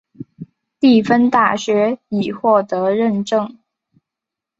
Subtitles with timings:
[0.79, 3.59] 蒂芬大学已获得认证。